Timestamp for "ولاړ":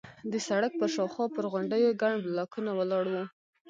2.75-3.03